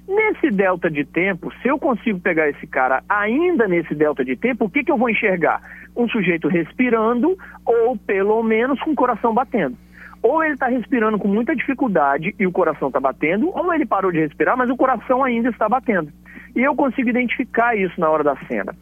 Nesse 0.09 0.53
delta 0.53 0.89
de 0.89 1.05
tempo, 1.05 1.53
se 1.61 1.67
eu 1.67 1.81
consigo 1.81 2.21
pegar 2.21 2.49
esse 2.49 2.65
cara 2.65 3.03
ainda 3.09 3.67
nesse 3.67 3.93
delta 3.93 4.25
de 4.25 4.37
tempo, 4.37 4.67
o 4.67 4.71
que, 4.71 4.85
que 4.85 4.93
eu 4.93 4.97
vou 4.97 5.11
enxergar? 5.11 5.61
Um 5.97 6.09
sujeito 6.09 6.47
respirando 6.47 7.37
ou 7.65 7.97
pelo 7.97 8.41
menos 8.45 8.81
com 8.81 8.93
o 8.93 8.95
coração 8.95 9.35
batendo. 9.35 9.77
Ou 10.23 10.45
ele 10.45 10.55
está 10.55 10.69
respirando 10.69 11.19
com 11.19 11.27
muita 11.27 11.57
dificuldade 11.57 12.35
e 12.39 12.47
o 12.47 12.53
coração 12.53 12.87
está 12.87 13.01
batendo, 13.01 13.51
ou 13.53 13.75
ele 13.75 13.85
parou 13.85 14.13
de 14.13 14.21
respirar, 14.21 14.57
mas 14.57 14.71
o 14.71 14.77
coração 14.77 15.25
ainda 15.25 15.49
está 15.49 15.69
batendo. 15.69 16.13
E 16.55 16.63
eu 16.63 16.77
consigo 16.77 17.09
identificar 17.09 17.77
isso 17.77 18.01
na 18.01 18.09
hora 18.09 18.23
da 18.23 18.37
cena. 18.47 18.75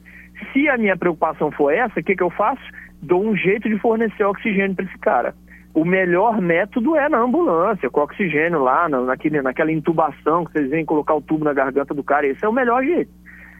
Se 0.52 0.68
a 0.68 0.76
minha 0.76 0.96
preocupação 0.96 1.50
for 1.50 1.70
essa, 1.70 2.00
o 2.00 2.02
que, 2.02 2.16
que 2.16 2.22
eu 2.22 2.30
faço? 2.30 2.62
Dou 3.02 3.24
um 3.24 3.36
jeito 3.36 3.68
de 3.68 3.78
fornecer 3.78 4.24
oxigênio 4.24 4.74
para 4.74 4.84
esse 4.84 4.98
cara 4.98 5.34
o 5.74 5.84
melhor 5.84 6.40
método 6.40 6.94
é 6.94 7.08
na 7.08 7.18
ambulância, 7.18 7.90
com 7.90 8.00
oxigênio 8.00 8.62
lá, 8.62 8.88
naquele, 8.88 9.42
naquela 9.42 9.72
intubação 9.72 10.44
que 10.44 10.52
vocês 10.52 10.70
vêm 10.70 10.84
colocar 10.84 11.14
o 11.14 11.20
tubo 11.20 11.44
na 11.44 11.52
garganta 11.52 11.92
do 11.92 12.04
cara. 12.04 12.28
Esse 12.28 12.44
é 12.44 12.48
o 12.48 12.52
melhor 12.52 12.82
jeito. 12.84 13.10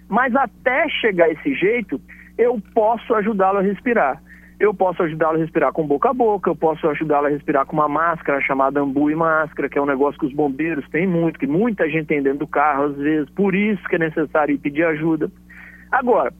Mas 0.08 0.34
até 0.36 0.88
chegar 0.88 1.28
esse 1.28 1.54
jeito, 1.54 2.00
eu 2.38 2.60
posso 2.72 3.12
ajudá-lo 3.14 3.58
a 3.58 3.62
respirar. 3.62 4.22
Eu 4.60 4.72
posso 4.72 5.02
ajudá-lo 5.02 5.36
a 5.36 5.40
respirar 5.40 5.72
com 5.72 5.84
boca 5.84 6.10
a 6.10 6.14
boca, 6.14 6.48
eu 6.48 6.54
posso 6.54 6.88
ajudá-lo 6.88 7.26
a 7.26 7.30
respirar 7.30 7.66
com 7.66 7.74
uma 7.74 7.88
máscara 7.88 8.40
chamada 8.40 8.80
ambu 8.80 9.10
e 9.10 9.16
máscara, 9.16 9.68
que 9.68 9.76
é 9.76 9.82
um 9.82 9.86
negócio 9.86 10.18
que 10.20 10.26
os 10.26 10.32
bombeiros 10.32 10.88
têm 10.90 11.08
muito, 11.08 11.40
que 11.40 11.48
muita 11.48 11.90
gente 11.90 12.06
tem 12.06 12.22
dentro 12.22 12.38
do 12.40 12.46
carro, 12.46 12.84
às 12.84 12.96
vezes, 12.96 13.28
por 13.30 13.56
isso 13.56 13.82
que 13.88 13.96
é 13.96 13.98
necessário 13.98 14.54
ir 14.54 14.58
pedir 14.58 14.84
ajuda. 14.84 15.28
Agora, 15.90 16.32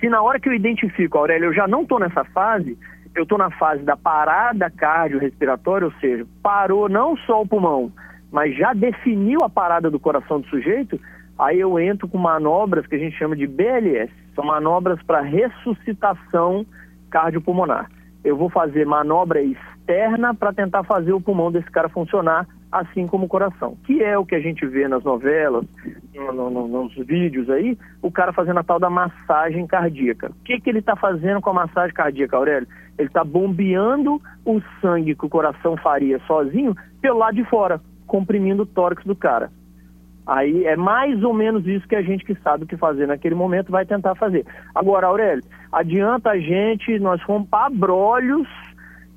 se 0.00 0.08
na 0.08 0.22
hora 0.22 0.38
que 0.38 0.48
eu 0.48 0.54
identifico, 0.54 1.18
Aurélio, 1.18 1.46
eu 1.46 1.54
já 1.54 1.66
não 1.66 1.82
estou 1.82 1.98
nessa 1.98 2.24
fase, 2.24 2.78
eu 3.14 3.22
estou 3.24 3.38
na 3.38 3.50
fase 3.50 3.82
da 3.82 3.96
parada 3.96 4.70
cardiorrespiratória, 4.70 5.86
ou 5.86 5.92
seja, 6.00 6.26
parou 6.42 6.88
não 6.88 7.16
só 7.18 7.42
o 7.42 7.46
pulmão, 7.46 7.92
mas 8.30 8.56
já 8.56 8.72
definiu 8.72 9.40
a 9.42 9.48
parada 9.48 9.90
do 9.90 9.98
coração 9.98 10.40
do 10.40 10.48
sujeito, 10.48 11.00
aí 11.38 11.60
eu 11.60 11.78
entro 11.78 12.08
com 12.08 12.18
manobras 12.18 12.86
que 12.86 12.94
a 12.94 12.98
gente 12.98 13.16
chama 13.16 13.34
de 13.34 13.46
BLS, 13.46 14.12
são 14.34 14.44
manobras 14.44 15.02
para 15.02 15.20
ressuscitação 15.20 16.64
cardiopulmonar. 17.10 17.90
Eu 18.22 18.36
vou 18.36 18.50
fazer 18.50 18.86
manobra 18.86 19.40
externa 19.40 20.34
para 20.34 20.52
tentar 20.52 20.84
fazer 20.84 21.12
o 21.12 21.20
pulmão 21.20 21.50
desse 21.50 21.70
cara 21.70 21.88
funcionar 21.88 22.46
assim 22.70 23.06
como 23.06 23.26
o 23.26 23.28
coração, 23.28 23.76
que 23.84 24.02
é 24.02 24.18
o 24.18 24.26
que 24.26 24.34
a 24.34 24.40
gente 24.40 24.66
vê 24.66 24.86
nas 24.86 25.02
novelas, 25.02 25.64
no, 26.14 26.50
no, 26.50 26.68
nos 26.68 26.94
vídeos 26.94 27.48
aí, 27.48 27.78
o 28.02 28.10
cara 28.10 28.32
fazendo 28.32 28.58
a 28.58 28.62
tal 28.62 28.78
da 28.78 28.90
massagem 28.90 29.66
cardíaca. 29.66 30.30
O 30.30 30.44
que, 30.44 30.60
que 30.60 30.68
ele 30.68 30.80
está 30.80 30.94
fazendo 30.94 31.40
com 31.40 31.50
a 31.50 31.54
massagem 31.54 31.94
cardíaca, 31.94 32.36
Aurélio? 32.36 32.68
Ele 32.98 33.08
está 33.08 33.24
bombeando 33.24 34.20
o 34.44 34.60
sangue 34.80 35.14
que 35.14 35.24
o 35.24 35.30
coração 35.30 35.76
faria 35.76 36.18
sozinho 36.26 36.76
pelo 37.00 37.18
lado 37.18 37.36
de 37.36 37.44
fora, 37.44 37.80
comprimindo 38.06 38.64
o 38.64 38.66
tórax 38.66 39.04
do 39.04 39.14
cara. 39.14 39.50
Aí 40.26 40.66
é 40.66 40.76
mais 40.76 41.22
ou 41.22 41.32
menos 41.32 41.66
isso 41.66 41.88
que 41.88 41.96
a 41.96 42.02
gente 42.02 42.22
que 42.22 42.34
sabe 42.42 42.64
o 42.64 42.66
que 42.66 42.76
fazer 42.76 43.06
naquele 43.06 43.34
momento 43.34 43.72
vai 43.72 43.86
tentar 43.86 44.14
fazer. 44.14 44.44
Agora, 44.74 45.06
Aurélio, 45.06 45.42
adianta 45.72 46.30
a 46.30 46.38
gente, 46.38 46.98
nós 46.98 47.22
fomos 47.22 47.48
para 47.48 47.70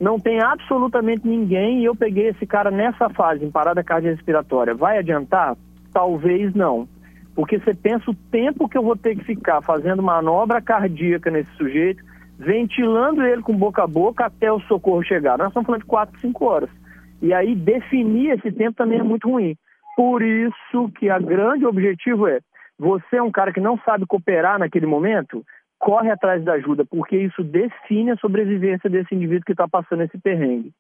não 0.02 0.20
tem 0.20 0.42
absolutamente 0.42 1.28
ninguém 1.28 1.82
e 1.82 1.86
eu 1.86 1.96
peguei 1.96 2.30
esse 2.30 2.44
cara 2.44 2.72
nessa 2.72 3.08
fase, 3.12 3.46
em 3.46 3.52
parada 3.52 3.84
cardiorrespiratória. 3.84 4.74
Vai 4.74 4.98
adiantar? 4.98 5.56
Talvez 5.94 6.56
não. 6.56 6.90
Porque 7.36 7.60
você 7.60 7.76
pensa 7.76 8.10
o 8.10 8.16
tempo 8.32 8.68
que 8.68 8.76
eu 8.76 8.82
vou 8.82 8.98
ter 8.98 9.16
que 9.16 9.24
ficar 9.24 9.62
fazendo 9.62 10.02
manobra 10.02 10.60
cardíaca 10.60 11.30
nesse 11.30 11.52
sujeito, 11.52 12.04
ventilando 12.40 13.22
ele 13.22 13.44
com 13.44 13.56
boca 13.56 13.84
a 13.84 13.88
boca 13.88 14.26
até 14.26 14.52
o 14.52 14.60
socorro 14.62 15.04
chegar. 15.04 15.38
Nós 15.38 15.50
estamos 15.50 15.68
falando 15.68 15.82
de 15.82 15.88
4, 15.88 16.20
5 16.20 16.46
horas. 16.46 16.70
E 17.22 17.32
aí 17.32 17.54
definir 17.54 18.32
esse 18.32 18.52
tempo 18.52 18.76
também 18.76 18.98
é 18.98 19.04
muito 19.04 19.30
ruim. 19.30 19.56
Por 19.96 20.24
isso 20.24 20.90
que 20.98 21.12
a 21.12 21.20
grande 21.20 21.64
objetivo 21.64 22.28
é, 22.28 22.40
você 22.80 23.18
é 23.18 23.22
um 23.22 23.30
cara 23.30 23.54
que 23.54 23.62
não 23.62 23.78
sabe 23.86 24.08
cooperar 24.08 24.58
naquele 24.58 24.88
momento, 24.88 25.46
corre 25.82 26.12
atrás 26.12 26.44
da 26.44 26.54
ajuda, 26.54 26.86
porque 26.86 27.18
isso 27.18 27.44
define 27.44 28.12
a 28.12 28.18
sobrevivência 28.18 28.88
desse 28.90 29.16
indivíduo 29.16 29.46
que 29.46 29.54
está 29.54 29.68
passando 29.68 30.04
esse 30.04 30.18
perrengue. 30.18 30.72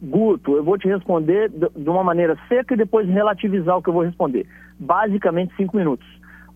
Guto, 0.02 0.56
eu 0.56 0.64
vou 0.64 0.76
te 0.76 0.88
responder 0.88 1.48
de 1.48 1.88
uma 1.88 2.02
maneira 2.02 2.36
seca 2.48 2.74
e 2.74 2.76
depois 2.76 3.08
relativizar 3.08 3.76
o 3.76 3.82
que 3.82 3.90
eu 3.90 3.94
vou 3.94 4.02
responder. 4.02 4.44
Basicamente, 4.76 5.54
cinco 5.56 5.76
minutos. 5.76 6.08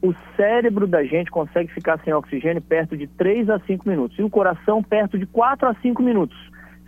O 0.03 0.13
cérebro 0.37 0.89
da 0.89 1.05
gente 1.05 1.31
consegue 1.31 1.73
ficar 1.73 2.01
sem 2.01 2.13
oxigênio 2.13 2.61
perto 2.61 2.97
de 2.97 3.07
3 3.07 3.49
a 3.49 3.61
5 3.61 3.89
minutos. 3.89 4.19
E 4.19 4.25
o 4.25 4.29
coração 4.29 4.83
perto 4.83 5.17
de 5.17 5.25
4 5.25 5.69
a 5.69 5.75
5 5.77 6.03
minutos 6.03 6.37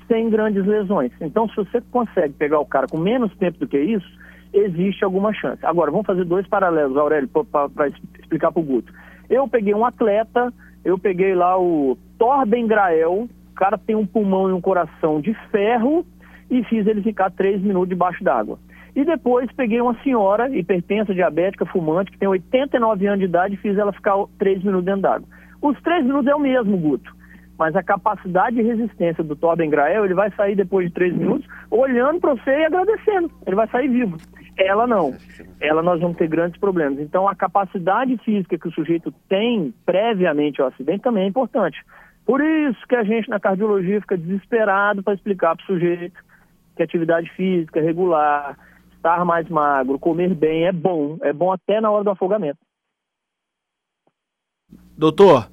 sem 0.08 0.30
grandes 0.30 0.64
lesões. 0.64 1.12
Então, 1.20 1.48
se 1.48 1.56
você 1.56 1.80
consegue 1.90 2.34
pegar 2.34 2.60
o 2.60 2.66
cara 2.66 2.86
com 2.86 2.98
menos 2.98 3.34
tempo 3.36 3.58
do 3.58 3.68
que 3.68 3.78
isso, 3.78 4.06
existe 4.52 5.04
alguma 5.04 5.32
chance. 5.32 5.64
Agora, 5.64 5.90
vamos 5.90 6.06
fazer 6.06 6.25
dois 6.25 6.46
paralelos, 6.46 6.96
Aurélio, 6.96 7.28
para 7.28 7.88
explicar 8.18 8.52
para 8.52 8.60
o 8.60 8.64
Guto. 8.64 8.92
Eu 9.28 9.48
peguei 9.48 9.75
um 9.75 9.84
atleta, 9.84 10.52
eu 10.84 10.98
peguei 10.98 11.34
lá 11.34 11.58
o 11.58 11.98
Torben 12.18 12.66
Grael, 12.66 13.28
o 13.50 13.54
cara 13.54 13.76
tem 13.78 13.96
um 13.96 14.06
pulmão 14.06 14.48
e 14.48 14.52
um 14.52 14.60
coração 14.60 15.20
de 15.20 15.34
ferro, 15.50 16.04
e 16.50 16.62
fiz 16.64 16.86
ele 16.86 17.02
ficar 17.02 17.30
três 17.30 17.60
minutos 17.60 17.88
debaixo 17.88 18.22
d'água. 18.22 18.58
E 18.94 19.04
depois 19.04 19.50
peguei 19.52 19.80
uma 19.80 20.00
senhora 20.02 20.48
hipertensa, 20.56 21.12
diabética, 21.12 21.66
fumante, 21.66 22.10
que 22.10 22.18
tem 22.18 22.28
89 22.28 23.06
anos 23.06 23.18
de 23.18 23.25
idade, 23.26 23.54
e 23.54 23.58
fiz 23.58 23.76
ela 23.76 23.92
ficar 23.92 24.14
três 24.38 24.62
minutos 24.62 24.86
dentro 24.86 25.02
d'água. 25.02 25.28
Os 25.60 25.78
três 25.82 26.04
minutos 26.04 26.28
é 26.28 26.34
o 26.34 26.40
mesmo, 26.40 26.78
Guto 26.78 27.16
mas 27.58 27.75
a 27.75 27.82
capacidade 27.82 28.56
de 28.56 28.62
resistência 28.62 29.25
do 29.25 29.34
Torben 29.34 29.70
Grael, 29.70 30.04
ele 30.04 30.14
vai 30.14 30.30
sair 30.32 30.54
depois 30.54 30.88
de 30.88 30.94
três 30.94 31.14
minutos 31.14 31.48
olhando 31.70 32.20
para 32.20 32.34
você 32.34 32.50
e 32.50 32.64
agradecendo. 32.66 33.30
Ele 33.46 33.56
vai 33.56 33.68
sair 33.68 33.88
vivo. 33.88 34.16
Ela 34.58 34.86
não. 34.86 35.14
Ela 35.60 35.82
nós 35.82 36.00
vamos 36.00 36.16
ter 36.16 36.28
grandes 36.28 36.58
problemas. 36.60 36.98
Então 37.00 37.28
a 37.28 37.34
capacidade 37.34 38.16
física 38.18 38.58
que 38.58 38.68
o 38.68 38.72
sujeito 38.72 39.12
tem 39.28 39.75
previamente 39.84 40.60
ao 40.60 40.68
acidente 40.68 41.02
também 41.02 41.25
é 41.25 41.28
importante. 41.28 41.78
Por 42.25 42.40
isso 42.40 42.78
que 42.88 42.96
a 42.96 43.04
gente 43.04 43.28
na 43.28 43.40
cardiologia 43.40 44.00
fica 44.00 44.18
desesperado 44.18 45.02
para 45.02 45.14
explicar 45.14 45.56
para 45.56 45.62
o 45.62 45.66
sujeito 45.66 46.25
que 46.76 46.82
atividade 46.82 47.30
física 47.30 47.80
regular, 47.80 48.58
estar 48.94 49.25
mais 49.25 49.48
magro, 49.48 49.98
comer 49.98 50.34
bem 50.34 50.66
é 50.66 50.72
bom. 50.72 51.16
É 51.22 51.32
bom 51.32 51.50
até 51.50 51.80
na 51.80 51.90
hora 51.90 52.04
do 52.04 52.10
afogamento. 52.10 52.58
Doutor, 54.98 55.48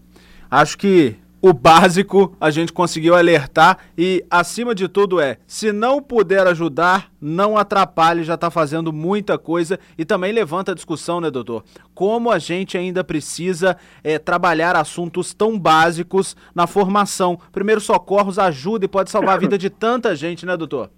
acho 0.49 0.77
que 0.77 1.22
o 1.43 1.51
básico 1.51 2.33
a 2.39 2.49
gente 2.49 2.71
conseguiu 2.71 3.13
alertar 3.13 3.77
e, 3.97 4.23
acima 4.31 4.73
de 4.73 4.87
tudo, 4.87 5.19
é: 5.19 5.35
se 5.45 5.73
não 5.73 6.01
puder 6.01 6.47
ajudar, 6.47 7.11
não 7.19 7.57
atrapalhe, 7.57 8.23
já 8.23 8.35
está 8.35 8.49
fazendo 8.49 8.93
muita 8.93 9.37
coisa 9.37 9.77
e 9.97 10.05
também 10.05 10.31
levanta 10.31 10.71
a 10.71 10.75
discussão, 10.75 11.19
né, 11.19 11.29
doutor? 11.29 11.65
Como 11.93 12.31
a 12.31 12.39
gente 12.39 12.77
ainda 12.77 13.03
precisa 13.03 13.75
é, 14.01 14.17
trabalhar 14.17 14.77
assuntos 14.77 15.33
tão 15.33 15.59
básicos 15.59 16.33
na 16.55 16.65
formação. 16.65 17.37
Primeiros 17.51 17.83
socorros 17.83 18.39
ajuda 18.39 18.85
e 18.85 18.87
pode 18.87 19.11
salvar 19.11 19.35
a 19.35 19.39
vida 19.39 19.57
de 19.57 19.69
tanta 19.69 20.15
gente, 20.15 20.45
né, 20.45 20.55
doutor? 20.55 20.91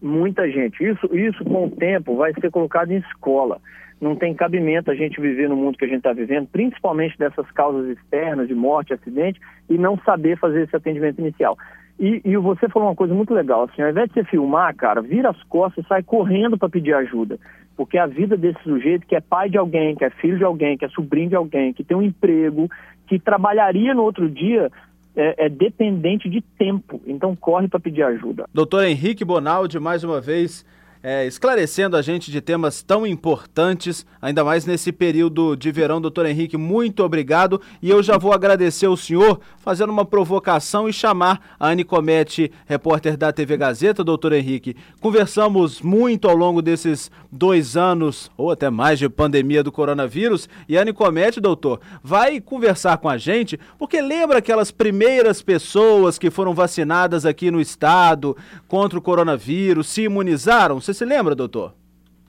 Muita 0.00 0.50
gente. 0.50 0.82
Isso, 0.82 1.14
isso 1.14 1.44
com 1.44 1.66
o 1.66 1.70
tempo 1.70 2.16
vai 2.16 2.32
ser 2.32 2.50
colocado 2.50 2.90
em 2.90 2.96
escola 2.96 3.60
não 4.00 4.16
tem 4.16 4.34
cabimento 4.34 4.90
a 4.90 4.94
gente 4.94 5.20
viver 5.20 5.48
no 5.48 5.56
mundo 5.56 5.78
que 5.78 5.84
a 5.84 5.88
gente 5.88 5.98
está 5.98 6.12
vivendo, 6.12 6.48
principalmente 6.48 7.18
dessas 7.18 7.50
causas 7.52 7.96
externas 7.96 8.48
de 8.48 8.54
morte, 8.54 8.92
acidente, 8.92 9.40
e 9.68 9.78
não 9.78 9.98
saber 10.04 10.38
fazer 10.38 10.64
esse 10.64 10.76
atendimento 10.76 11.20
inicial. 11.20 11.56
E, 11.98 12.20
e 12.24 12.36
você 12.36 12.68
falou 12.68 12.88
uma 12.88 12.94
coisa 12.94 13.14
muito 13.14 13.32
legal, 13.32 13.64
assim, 13.64 13.82
ao 13.82 13.90
invés 13.90 14.08
de 14.08 14.14
você 14.14 14.24
filmar, 14.24 14.74
cara, 14.74 15.00
vira 15.00 15.30
as 15.30 15.42
costas 15.44 15.84
e 15.84 15.88
sai 15.88 16.02
correndo 16.02 16.58
para 16.58 16.68
pedir 16.68 16.92
ajuda. 16.94 17.38
Porque 17.76 17.98
a 17.98 18.06
vida 18.06 18.36
desse 18.36 18.62
sujeito 18.62 19.06
que 19.06 19.16
é 19.16 19.20
pai 19.20 19.48
de 19.48 19.58
alguém, 19.58 19.94
que 19.94 20.04
é 20.04 20.10
filho 20.10 20.38
de 20.38 20.44
alguém, 20.44 20.76
que 20.76 20.84
é 20.84 20.88
sobrinho 20.88 21.28
de 21.28 21.36
alguém, 21.36 21.72
que 21.72 21.84
tem 21.84 21.96
um 21.96 22.02
emprego, 22.02 22.68
que 23.06 23.18
trabalharia 23.18 23.94
no 23.94 24.02
outro 24.02 24.28
dia, 24.28 24.70
é, 25.16 25.46
é, 25.46 25.48
dependente 25.48 26.28
de 26.28 26.40
tempo. 26.40 27.00
Então 27.06 27.34
corre 27.36 27.68
para 27.68 27.80
pedir 27.80 28.02
ajuda. 28.02 28.46
Doutor 28.52 28.84
Henrique 28.84 29.24
Bonaldi, 29.24 29.78
mais 29.78 30.04
uma 30.04 30.20
vez, 30.20 30.64
é, 31.06 31.26
esclarecendo 31.26 31.98
a 31.98 32.02
gente 32.02 32.32
de 32.32 32.40
temas 32.40 32.82
tão 32.82 33.06
importantes, 33.06 34.06
ainda 34.22 34.42
mais 34.42 34.64
nesse 34.64 34.90
período 34.90 35.54
de 35.54 35.70
verão. 35.70 36.00
Doutor 36.00 36.24
Henrique, 36.24 36.56
muito 36.56 37.04
obrigado. 37.04 37.60
E 37.82 37.90
eu 37.90 38.02
já 38.02 38.16
vou 38.16 38.32
agradecer 38.32 38.88
o 38.88 38.96
senhor, 38.96 39.38
fazendo 39.58 39.90
uma 39.90 40.06
provocação 40.06 40.88
e 40.88 40.94
chamar 40.94 41.56
a 41.60 41.68
Anne 41.68 41.84
Comete, 41.84 42.50
repórter 42.64 43.18
da 43.18 43.30
TV 43.30 43.54
Gazeta, 43.58 44.02
doutor 44.02 44.32
Henrique. 44.32 44.74
Conversamos 44.98 45.82
muito 45.82 46.26
ao 46.26 46.34
longo 46.34 46.62
desses 46.62 47.10
dois 47.30 47.76
anos, 47.76 48.30
ou 48.34 48.50
até 48.50 48.70
mais, 48.70 48.98
de 48.98 49.06
pandemia 49.06 49.62
do 49.62 49.70
coronavírus. 49.70 50.48
E 50.66 50.78
a 50.78 50.80
Anne 50.80 50.94
Comete, 50.94 51.38
doutor, 51.38 51.80
vai 52.02 52.40
conversar 52.40 52.96
com 52.96 53.10
a 53.10 53.18
gente, 53.18 53.60
porque 53.78 54.00
lembra 54.00 54.38
aquelas 54.38 54.70
primeiras 54.70 55.42
pessoas 55.42 56.16
que 56.16 56.30
foram 56.30 56.54
vacinadas 56.54 57.26
aqui 57.26 57.50
no 57.50 57.60
estado 57.60 58.34
contra 58.66 58.98
o 58.98 59.02
coronavírus, 59.02 59.88
se 59.88 60.04
imunizaram? 60.04 60.80
Você 60.80 60.93
se 60.94 61.04
lembra, 61.04 61.34
doutor? 61.34 61.74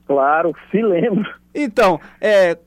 Claro, 0.06 0.54
se 0.70 0.82
lembro. 0.82 1.26
Então, 1.54 2.00
é, 2.20 2.58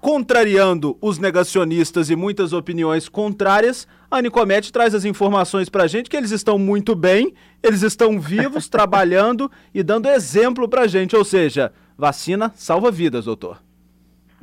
contrariando 0.00 0.96
os 1.00 1.18
negacionistas 1.18 2.10
e 2.10 2.16
muitas 2.16 2.52
opiniões 2.52 3.08
contrárias, 3.08 3.86
a 4.10 4.22
Nicomete 4.22 4.72
traz 4.72 4.94
as 4.94 5.04
informações 5.04 5.68
para 5.68 5.84
a 5.84 5.86
gente 5.86 6.08
que 6.08 6.16
eles 6.16 6.30
estão 6.30 6.58
muito 6.58 6.94
bem, 6.94 7.34
eles 7.62 7.82
estão 7.82 8.18
vivos, 8.18 8.68
trabalhando 8.70 9.50
e 9.74 9.82
dando 9.82 10.08
exemplo 10.08 10.68
para 10.68 10.82
a 10.82 10.86
gente. 10.86 11.16
Ou 11.16 11.24
seja, 11.24 11.72
vacina 11.96 12.50
salva 12.54 12.90
vidas, 12.90 13.24
doutor. 13.24 13.58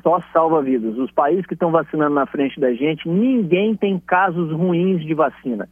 Só 0.04 0.22
salva 0.32 0.62
vidas. 0.62 0.98
Os 0.98 1.12
países 1.12 1.46
que 1.46 1.54
estão 1.54 1.72
vacinando 1.72 2.13
na 2.13 2.27
frente 2.27 2.60
da 2.60 2.72
gente, 2.74 3.08
ninguém 3.10 3.75
tem 3.75 4.00
casos 4.00 4.51
ruins 4.51 5.04
de 5.04 5.13
vacina. 5.13 5.68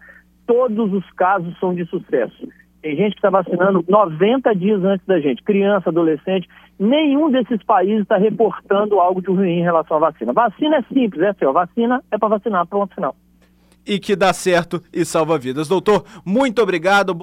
Todos 0.48 0.91
os 0.91 1.10
casos 1.12 1.58
são 1.60 1.74
de 1.74 1.86
sucesso. 1.86 2.48
Tem 2.84 2.98
gente 2.98 3.12
que 3.13 3.20
está 3.20 3.30
vacinando 3.30 3.82
90 3.88 4.54
dias 4.56 4.84
antes 4.84 5.08
da 5.08 5.18
gente, 5.18 5.42
criança, 5.42 5.90
adolescente. 5.90 6.50
Nenhum 6.78 7.32
desses 7.32 7.63
países 7.63 8.02
está 8.02 8.18
reportando 8.18 9.00
algo 9.00 9.22
de 9.22 9.30
ruim 9.30 9.60
em 9.60 9.63
relação 9.63 9.96
à 9.96 10.00
vacina. 10.12 10.34
Vacina 10.34 10.75
é 10.75 10.82
simples, 10.94 11.22
é 11.22 11.30
assim, 11.30 11.46
ó, 11.46 11.54
vacina 11.54 12.04
é 12.12 12.18
para 12.18 12.28
vacinar, 12.28 12.68
pronto, 12.68 12.94
final. 12.94 13.16
E 13.88 13.98
que 14.00 14.18
dá 14.18 14.34
certo 14.34 14.82
e 14.92 15.06
salva 15.06 15.38
vidas. 15.38 15.70
Doutor, 15.70 16.04
muito 16.25 16.62
obrigado. 16.62 17.13